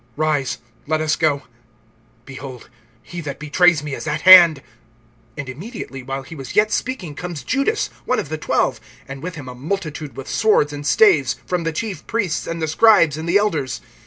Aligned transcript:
(42)Rise, 0.17 0.57
let 0.87 0.99
us 0.99 1.15
go; 1.15 1.43
behold, 2.25 2.69
he 3.03 3.21
that 3.21 3.37
betrays 3.37 3.83
me 3.83 3.93
is 3.93 4.07
at 4.07 4.21
hand. 4.21 4.63
(43)And 5.37 5.47
immediately, 5.49 6.01
while 6.01 6.23
he 6.23 6.33
was 6.33 6.55
yet 6.55 6.71
speaking, 6.71 7.13
comes 7.13 7.43
Judas, 7.43 7.91
one 8.05 8.17
of 8.17 8.29
the 8.29 8.37
twelve, 8.39 8.79
and 9.07 9.21
with 9.21 9.35
him 9.35 9.47
a 9.47 9.53
multitude 9.53 10.17
with 10.17 10.27
swords 10.27 10.73
and 10.73 10.87
staves, 10.87 11.35
from 11.45 11.65
the 11.65 11.71
chief 11.71 12.07
priests 12.07 12.47
and 12.47 12.59
the 12.59 12.67
scribes 12.67 13.15
and 13.15 13.29
the 13.29 13.37
elders. 13.37 13.79